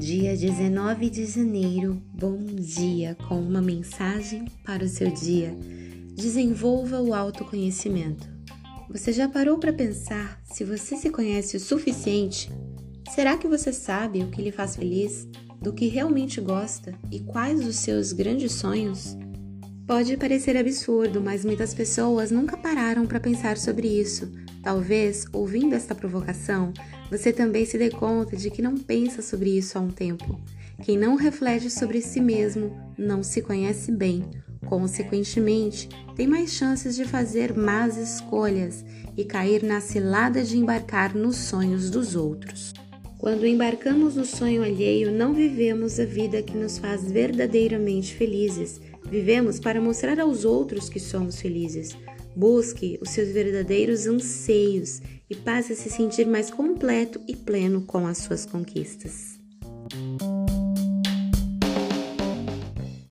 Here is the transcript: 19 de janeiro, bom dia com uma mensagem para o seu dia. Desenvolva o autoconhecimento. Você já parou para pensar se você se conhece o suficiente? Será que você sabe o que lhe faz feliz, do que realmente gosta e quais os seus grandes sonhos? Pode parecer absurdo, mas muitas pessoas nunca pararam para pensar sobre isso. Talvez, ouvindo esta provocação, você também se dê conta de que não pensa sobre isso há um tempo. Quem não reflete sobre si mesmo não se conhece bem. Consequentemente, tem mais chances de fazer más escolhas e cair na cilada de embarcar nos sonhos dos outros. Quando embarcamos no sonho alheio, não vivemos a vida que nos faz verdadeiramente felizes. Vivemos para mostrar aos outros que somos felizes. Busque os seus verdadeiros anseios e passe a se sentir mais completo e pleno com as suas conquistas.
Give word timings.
19 0.00 1.10
de 1.10 1.26
janeiro, 1.26 2.02
bom 2.14 2.38
dia 2.42 3.14
com 3.28 3.38
uma 3.38 3.60
mensagem 3.60 4.46
para 4.64 4.82
o 4.82 4.88
seu 4.88 5.10
dia. 5.10 5.54
Desenvolva 6.16 7.02
o 7.02 7.12
autoconhecimento. 7.12 8.26
Você 8.88 9.12
já 9.12 9.28
parou 9.28 9.58
para 9.58 9.74
pensar 9.74 10.40
se 10.42 10.64
você 10.64 10.96
se 10.96 11.10
conhece 11.10 11.58
o 11.58 11.60
suficiente? 11.60 12.50
Será 13.14 13.36
que 13.36 13.46
você 13.46 13.74
sabe 13.74 14.20
o 14.20 14.30
que 14.30 14.40
lhe 14.40 14.50
faz 14.50 14.74
feliz, 14.74 15.28
do 15.60 15.70
que 15.70 15.86
realmente 15.86 16.40
gosta 16.40 16.94
e 17.12 17.20
quais 17.20 17.60
os 17.66 17.76
seus 17.76 18.14
grandes 18.14 18.52
sonhos? 18.52 19.18
Pode 19.86 20.16
parecer 20.16 20.56
absurdo, 20.56 21.20
mas 21.20 21.44
muitas 21.44 21.74
pessoas 21.74 22.30
nunca 22.30 22.56
pararam 22.56 23.04
para 23.04 23.20
pensar 23.20 23.58
sobre 23.58 23.86
isso. 23.86 24.32
Talvez, 24.62 25.24
ouvindo 25.32 25.74
esta 25.74 25.94
provocação, 25.94 26.72
você 27.10 27.32
também 27.32 27.64
se 27.64 27.78
dê 27.78 27.90
conta 27.90 28.36
de 28.36 28.50
que 28.50 28.60
não 28.60 28.76
pensa 28.76 29.22
sobre 29.22 29.56
isso 29.56 29.78
há 29.78 29.80
um 29.80 29.90
tempo. 29.90 30.38
Quem 30.82 30.96
não 30.96 31.14
reflete 31.14 31.70
sobre 31.70 32.00
si 32.00 32.20
mesmo 32.20 32.76
não 32.96 33.22
se 33.22 33.42
conhece 33.42 33.90
bem. 33.90 34.24
Consequentemente, 34.66 35.88
tem 36.14 36.26
mais 36.26 36.52
chances 36.52 36.94
de 36.94 37.04
fazer 37.04 37.56
más 37.56 37.96
escolhas 37.96 38.84
e 39.16 39.24
cair 39.24 39.62
na 39.62 39.80
cilada 39.80 40.42
de 40.42 40.56
embarcar 40.56 41.14
nos 41.14 41.36
sonhos 41.36 41.90
dos 41.90 42.14
outros. 42.14 42.72
Quando 43.18 43.46
embarcamos 43.46 44.16
no 44.16 44.24
sonho 44.24 44.62
alheio, 44.62 45.12
não 45.12 45.34
vivemos 45.34 46.00
a 46.00 46.04
vida 46.06 46.42
que 46.42 46.56
nos 46.56 46.78
faz 46.78 47.10
verdadeiramente 47.10 48.14
felizes. 48.14 48.80
Vivemos 49.10 49.60
para 49.60 49.80
mostrar 49.80 50.18
aos 50.18 50.44
outros 50.44 50.88
que 50.88 50.98
somos 50.98 51.38
felizes. 51.38 51.94
Busque 52.34 52.98
os 53.02 53.10
seus 53.10 53.28
verdadeiros 53.28 54.06
anseios 54.06 55.00
e 55.28 55.34
passe 55.34 55.72
a 55.72 55.76
se 55.76 55.90
sentir 55.90 56.26
mais 56.26 56.50
completo 56.50 57.20
e 57.26 57.36
pleno 57.36 57.82
com 57.82 58.06
as 58.06 58.18
suas 58.18 58.46
conquistas. 58.46 59.38